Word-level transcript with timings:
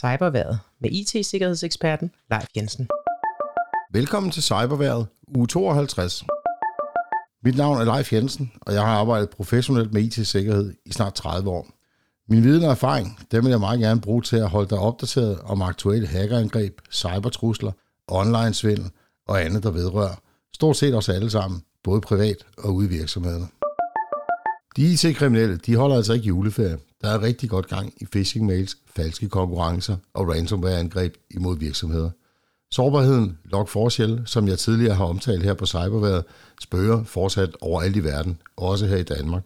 Cyberværet 0.00 0.58
med 0.80 0.90
IT-sikkerhedseksperten 0.90 2.10
Leif 2.30 2.46
Jensen. 2.56 2.88
Velkommen 3.92 4.32
til 4.32 4.42
Cyberværet, 4.42 5.06
uge 5.36 5.46
52. 5.46 6.24
Mit 7.44 7.56
navn 7.56 7.80
er 7.80 7.84
Leif 7.84 8.12
Jensen, 8.12 8.52
og 8.60 8.74
jeg 8.74 8.82
har 8.82 8.98
arbejdet 8.98 9.30
professionelt 9.30 9.92
med 9.92 10.02
IT-sikkerhed 10.02 10.74
i 10.86 10.92
snart 10.92 11.14
30 11.14 11.50
år. 11.50 11.66
Min 12.28 12.44
viden 12.44 12.64
og 12.64 12.70
erfaring, 12.70 13.18
dem 13.32 13.44
vil 13.44 13.50
jeg 13.50 13.60
meget 13.60 13.80
gerne 13.80 14.00
bruge 14.00 14.22
til 14.22 14.36
at 14.36 14.48
holde 14.48 14.70
dig 14.70 14.78
opdateret 14.78 15.40
om 15.40 15.62
aktuelle 15.62 16.06
hackerangreb, 16.08 16.80
cybertrusler, 16.90 17.72
online-svindel 18.08 18.90
og 19.28 19.44
andet, 19.44 19.62
der 19.62 19.70
vedrører 19.70 20.14
stort 20.54 20.76
set 20.76 20.94
os 20.94 21.08
alle 21.08 21.30
sammen, 21.30 21.62
både 21.84 22.00
privat 22.00 22.36
og 22.58 22.74
ude 22.74 22.86
i 22.86 22.90
virksomhederne. 22.90 23.46
De 24.76 24.82
IT-kriminelle, 24.92 25.56
de 25.56 25.76
holder 25.76 25.96
altså 25.96 26.12
ikke 26.12 26.26
juleferie. 26.26 26.78
Der 27.02 27.08
er 27.08 27.22
rigtig 27.22 27.50
godt 27.50 27.68
gang 27.68 27.92
i 27.96 28.04
phishing-mails, 28.04 28.76
falske 28.86 29.28
konkurrencer 29.28 29.96
og 30.14 30.28
ransomware-angreb 30.28 31.14
imod 31.30 31.58
virksomheder. 31.58 32.10
Sårbarheden 32.70 33.38
Log4Shell, 33.54 34.26
som 34.26 34.48
jeg 34.48 34.58
tidligere 34.58 34.94
har 34.94 35.04
omtalt 35.04 35.42
her 35.42 35.54
på 35.54 35.66
Cyberværet, 35.66 36.24
spørger 36.60 37.04
fortsat 37.04 37.56
overalt 37.60 37.96
i 37.96 38.04
verden, 38.04 38.38
også 38.56 38.86
her 38.86 38.96
i 38.96 39.02
Danmark. 39.02 39.42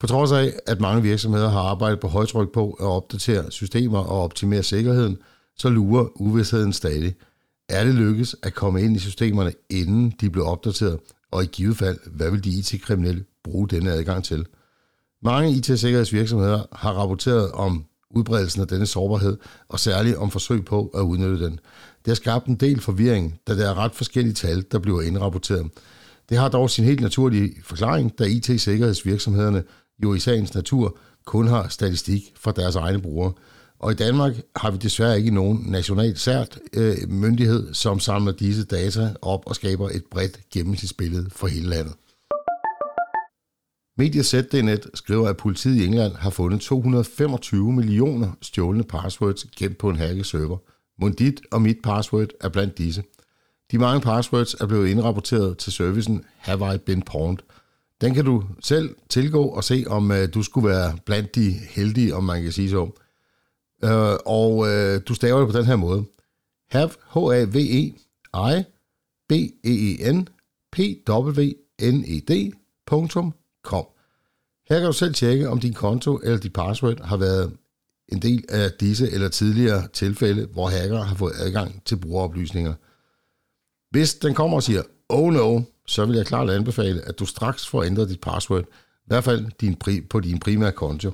På 0.00 0.06
trods 0.06 0.32
af, 0.32 0.52
at 0.66 0.80
mange 0.80 1.02
virksomheder 1.02 1.48
har 1.48 1.60
arbejdet 1.60 2.00
på 2.00 2.08
højtryk 2.08 2.52
på 2.52 2.70
at 2.70 2.86
opdatere 2.86 3.50
systemer 3.50 3.98
og 3.98 4.22
optimere 4.22 4.62
sikkerheden, 4.62 5.18
så 5.56 5.68
lurer 5.68 6.20
uvidsheden 6.20 6.72
stadig. 6.72 7.14
Er 7.68 7.84
det 7.84 7.94
lykkes 7.94 8.36
at 8.42 8.54
komme 8.54 8.82
ind 8.82 8.96
i 8.96 8.98
systemerne, 8.98 9.52
inden 9.70 10.14
de 10.20 10.30
blev 10.30 10.46
opdateret, 10.46 10.98
og 11.30 11.44
i 11.44 11.46
givet 11.46 11.76
fald, 11.76 11.98
hvad 12.10 12.30
vil 12.30 12.44
de 12.44 12.50
IT-kriminelle 12.50 13.24
bruge 13.44 13.68
denne 13.68 13.90
adgang 13.92 14.24
til? 14.24 14.46
Mange 15.22 15.50
IT-sikkerhedsvirksomheder 15.50 16.62
har 16.72 16.92
rapporteret 16.92 17.52
om 17.52 17.84
udbredelsen 18.10 18.62
af 18.62 18.68
denne 18.68 18.86
sårbarhed, 18.86 19.36
og 19.68 19.80
særligt 19.80 20.16
om 20.16 20.30
forsøg 20.30 20.64
på 20.64 20.90
at 20.94 21.00
udnytte 21.00 21.44
den. 21.44 21.52
Det 22.04 22.06
har 22.06 22.14
skabt 22.14 22.46
en 22.46 22.54
del 22.54 22.80
forvirring, 22.80 23.40
da 23.48 23.56
der 23.56 23.70
er 23.70 23.78
ret 23.78 23.94
forskellige 23.94 24.34
tal, 24.34 24.64
der 24.72 24.78
bliver 24.78 25.02
indrapporteret. 25.02 25.70
Det 26.28 26.38
har 26.38 26.48
dog 26.48 26.70
sin 26.70 26.84
helt 26.84 27.00
naturlige 27.00 27.54
forklaring, 27.64 28.18
da 28.18 28.24
IT-sikkerhedsvirksomhederne 28.24 29.62
jo 30.02 30.14
i 30.14 30.18
sagens 30.18 30.54
natur 30.54 30.98
kun 31.24 31.46
har 31.46 31.68
statistik 31.68 32.32
fra 32.40 32.52
deres 32.52 32.76
egne 32.76 33.02
brugere. 33.02 33.32
Og 33.78 33.92
i 33.92 33.94
Danmark 33.94 34.40
har 34.56 34.70
vi 34.70 34.78
desværre 34.78 35.18
ikke 35.18 35.30
nogen 35.30 35.64
nationalt 35.66 36.18
sært 36.18 36.58
øh, 36.72 36.96
myndighed, 37.08 37.74
som 37.74 38.00
samler 38.00 38.32
disse 38.32 38.64
data 38.64 39.14
op 39.22 39.42
og 39.46 39.54
skaber 39.54 39.88
et 39.88 40.04
bredt 40.10 40.40
gennemsnitsbillede 40.52 41.30
for 41.30 41.46
hele 41.46 41.68
landet. 41.68 41.94
Mediet 43.98 44.26
ZDNet 44.26 44.86
skriver, 44.94 45.28
at 45.28 45.36
politiet 45.36 45.76
i 45.76 45.84
England 45.84 46.14
har 46.14 46.30
fundet 46.30 46.60
225 46.60 47.72
millioner 47.72 48.32
stjålne 48.42 48.84
passwords 48.84 49.46
gemt 49.56 49.78
på 49.78 49.90
en 49.90 49.96
hacket 49.96 50.26
server. 50.26 50.58
Mundit 51.00 51.40
og 51.52 51.62
mit 51.62 51.76
password 51.82 52.28
er 52.40 52.48
blandt 52.48 52.78
disse. 52.78 53.02
De 53.70 53.78
mange 53.78 54.00
passwords 54.00 54.54
er 54.54 54.66
blevet 54.66 54.88
indrapporteret 54.88 55.58
til 55.58 55.72
servicen 55.72 56.24
Have 56.36 56.74
I 56.74 56.78
Been 56.78 57.02
Pawned. 57.02 57.38
Den 58.00 58.14
kan 58.14 58.24
du 58.24 58.44
selv 58.60 58.96
tilgå 59.08 59.42
og 59.42 59.64
se, 59.64 59.84
om 59.86 60.10
uh, 60.10 60.16
du 60.34 60.42
skulle 60.42 60.68
være 60.68 60.98
blandt 61.06 61.34
de 61.34 61.50
heldige, 61.50 62.14
om 62.14 62.24
man 62.24 62.42
kan 62.42 62.52
sige 62.52 62.70
så. 62.70 62.82
Uh, 63.82 64.16
og 64.26 64.56
uh, 64.56 65.00
du 65.08 65.14
staver 65.14 65.38
det 65.38 65.52
på 65.52 65.58
den 65.58 65.66
her 65.66 65.76
måde. 65.76 66.04
Have, 66.70 66.90
H-A-V-E, 67.14 67.94
I, 68.34 68.62
B-E-E-N, 69.28 70.28
P-W-N-E-D, 70.72 72.52
punktum. 72.86 73.34
Her 74.68 74.78
kan 74.78 74.86
du 74.86 74.92
selv 74.92 75.14
tjekke, 75.14 75.48
om 75.48 75.60
din 75.60 75.72
konto 75.72 76.20
eller 76.22 76.38
dit 76.38 76.52
password 76.52 77.00
har 77.00 77.16
været 77.16 77.56
en 78.08 78.22
del 78.22 78.44
af 78.48 78.72
disse 78.72 79.10
eller 79.10 79.28
tidligere 79.28 79.88
tilfælde, 79.92 80.46
hvor 80.52 80.68
hacker 80.68 81.02
har 81.02 81.14
fået 81.14 81.32
adgang 81.38 81.82
til 81.84 81.96
brugeroplysninger. 81.96 82.74
Hvis 83.90 84.14
den 84.14 84.34
kommer 84.34 84.56
og 84.56 84.62
siger, 84.62 84.82
oh 85.08 85.32
no, 85.32 85.60
så 85.86 86.06
vil 86.06 86.16
jeg 86.16 86.26
klart 86.26 86.50
anbefale, 86.50 87.02
at 87.02 87.18
du 87.18 87.26
straks 87.26 87.68
får 87.68 87.82
ændret 87.82 88.08
dit 88.08 88.20
password, 88.20 88.62
i 88.62 89.06
hvert 89.06 89.24
fald 89.24 89.46
din 89.60 89.76
pri- 89.84 90.06
på 90.10 90.20
din 90.20 90.38
primære 90.40 90.72
konto. 90.72 91.10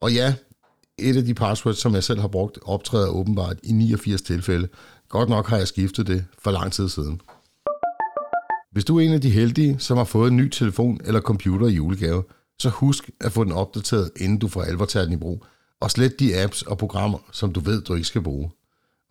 Og 0.00 0.12
ja, 0.12 0.34
et 0.98 1.16
af 1.16 1.24
de 1.24 1.34
passwords, 1.34 1.78
som 1.78 1.94
jeg 1.94 2.04
selv 2.04 2.20
har 2.20 2.28
brugt, 2.28 2.58
optræder 2.62 3.08
åbenbart 3.08 3.56
i 3.62 3.72
89 3.72 4.22
tilfælde. 4.22 4.68
Godt 5.08 5.28
nok 5.28 5.48
har 5.48 5.56
jeg 5.56 5.68
skiftet 5.68 6.06
det 6.06 6.24
for 6.38 6.50
lang 6.50 6.72
tid 6.72 6.88
siden. 6.88 7.20
Hvis 8.74 8.84
du 8.84 8.98
er 8.98 9.00
en 9.00 9.12
af 9.12 9.20
de 9.20 9.30
heldige, 9.30 9.76
som 9.78 9.96
har 9.96 10.04
fået 10.04 10.30
en 10.30 10.36
ny 10.36 10.48
telefon 10.48 11.00
eller 11.04 11.20
computer 11.20 11.66
i 11.66 11.74
julegave, 11.74 12.24
så 12.58 12.68
husk 12.68 13.10
at 13.20 13.32
få 13.32 13.44
den 13.44 13.52
opdateret, 13.52 14.10
inden 14.16 14.38
du 14.38 14.48
får 14.48 14.62
alvor 14.62 14.84
tager 14.84 15.04
den 15.04 15.14
i 15.14 15.16
brug, 15.16 15.44
og 15.80 15.90
slet 15.90 16.20
de 16.20 16.42
apps 16.42 16.62
og 16.62 16.78
programmer, 16.78 17.18
som 17.32 17.52
du 17.52 17.60
ved, 17.60 17.82
du 17.82 17.94
ikke 17.94 18.06
skal 18.06 18.22
bruge. 18.22 18.50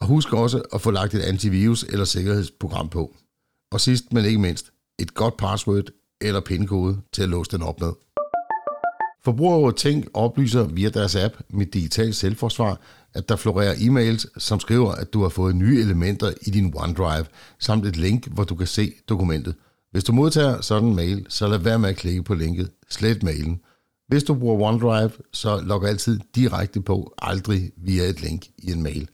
Og 0.01 0.07
husk 0.07 0.33
også 0.33 0.61
at 0.73 0.81
få 0.81 0.91
lagt 0.91 1.13
et 1.13 1.21
antivirus 1.21 1.83
eller 1.83 2.05
sikkerhedsprogram 2.05 2.89
på. 2.89 3.15
Og 3.71 3.81
sidst, 3.81 4.13
men 4.13 4.25
ikke 4.25 4.39
mindst, 4.39 4.71
et 4.99 5.13
godt 5.13 5.37
password 5.37 5.85
eller 6.21 6.41
pindkode 6.41 7.01
til 7.13 7.23
at 7.23 7.29
låse 7.29 7.51
den 7.51 7.61
op 7.61 7.79
med. 7.79 7.91
Forbrugerrådet 9.25 9.75
Tænk 9.75 10.05
oplyser 10.13 10.63
via 10.63 10.89
deres 10.89 11.15
app 11.15 11.35
med 11.49 11.65
digital 11.65 12.13
selvforsvar, 12.13 12.79
at 13.13 13.29
der 13.29 13.35
florerer 13.35 13.73
e-mails, 13.75 14.25
som 14.37 14.59
skriver, 14.59 14.91
at 14.91 15.13
du 15.13 15.21
har 15.21 15.29
fået 15.29 15.55
nye 15.55 15.81
elementer 15.81 16.33
i 16.41 16.49
din 16.49 16.73
OneDrive, 16.75 17.25
samt 17.59 17.85
et 17.85 17.97
link, 17.97 18.27
hvor 18.27 18.43
du 18.43 18.55
kan 18.55 18.67
se 18.67 18.93
dokumentet. 19.09 19.55
Hvis 19.91 20.03
du 20.03 20.13
modtager 20.13 20.61
sådan 20.61 20.89
en 20.89 20.95
mail, 20.95 21.25
så 21.29 21.47
lad 21.47 21.57
være 21.57 21.79
med 21.79 21.89
at 21.89 21.95
klikke 21.95 22.23
på 22.23 22.33
linket. 22.33 22.69
Slet 22.89 23.23
mailen. 23.23 23.59
Hvis 24.07 24.23
du 24.23 24.33
bruger 24.33 24.67
OneDrive, 24.67 25.11
så 25.33 25.61
log 25.61 25.87
altid 25.87 26.19
direkte 26.35 26.81
på, 26.81 27.13
aldrig 27.17 27.71
via 27.77 28.03
et 28.03 28.21
link 28.21 28.45
i 28.57 28.71
en 28.71 28.83
mail. 28.83 29.09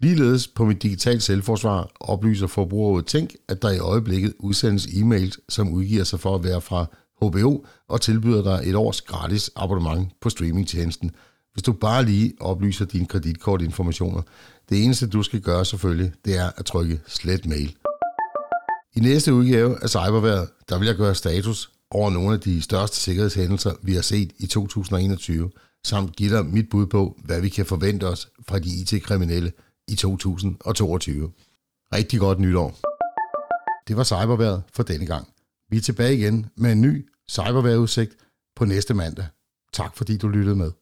Ligeledes 0.00 0.48
på 0.48 0.64
mit 0.64 0.82
digitale 0.82 1.20
selvforsvar 1.20 1.90
oplyser 2.00 2.46
forbrugerrådet 2.46 3.06
Tænk, 3.06 3.34
at 3.48 3.62
der 3.62 3.70
i 3.70 3.78
øjeblikket 3.78 4.34
udsendes 4.38 4.86
e-mails, 4.86 5.44
som 5.48 5.72
udgiver 5.72 6.04
sig 6.04 6.20
for 6.20 6.34
at 6.34 6.44
være 6.44 6.60
fra 6.60 6.86
HBO 7.28 7.64
og 7.88 8.00
tilbyder 8.00 8.42
dig 8.42 8.70
et 8.70 8.74
års 8.74 9.02
gratis 9.02 9.50
abonnement 9.56 10.08
på 10.20 10.30
streamingtjenesten, 10.30 11.10
hvis 11.52 11.62
du 11.62 11.72
bare 11.72 12.04
lige 12.04 12.32
oplyser 12.40 12.84
dine 12.84 13.06
kreditkortinformationer. 13.06 14.22
Det 14.68 14.84
eneste 14.84 15.08
du 15.08 15.22
skal 15.22 15.40
gøre 15.40 15.64
selvfølgelig, 15.64 16.12
det 16.24 16.38
er 16.38 16.50
at 16.56 16.64
trykke 16.64 17.00
slet 17.06 17.46
mail. 17.46 17.76
I 18.96 19.00
næste 19.00 19.34
udgave 19.34 19.82
af 19.82 19.90
Cyberværet, 19.90 20.48
der 20.68 20.78
vil 20.78 20.86
jeg 20.86 20.96
gøre 20.96 21.14
status 21.14 21.70
over 21.90 22.10
nogle 22.10 22.34
af 22.34 22.40
de 22.40 22.62
største 22.62 22.96
sikkerhedshændelser, 22.96 23.72
vi 23.82 23.94
har 23.94 24.02
set 24.02 24.32
i 24.38 24.46
2021, 24.46 25.50
samt 25.84 26.16
give 26.16 26.36
dig 26.36 26.46
mit 26.46 26.68
bud 26.70 26.86
på, 26.86 27.16
hvad 27.24 27.40
vi 27.40 27.48
kan 27.48 27.66
forvente 27.66 28.08
os 28.08 28.28
fra 28.48 28.58
de 28.58 28.68
IT-kriminelle 28.80 29.52
i 29.88 29.94
2022. 29.94 31.30
Rigtig 31.94 32.20
godt 32.20 32.40
nytår. 32.40 32.78
Det 33.88 33.96
var 33.96 34.04
Cyberværet 34.04 34.62
for 34.72 34.82
denne 34.82 35.06
gang. 35.06 35.28
Vi 35.70 35.76
er 35.76 35.80
tilbage 35.80 36.16
igen 36.16 36.46
med 36.56 36.72
en 36.72 36.80
ny 36.80 37.08
Cyberværetudsigt 37.30 38.16
på 38.56 38.64
næste 38.64 38.94
mandag. 38.94 39.26
Tak 39.72 39.96
fordi 39.96 40.16
du 40.18 40.28
lyttede 40.28 40.56
med. 40.56 40.72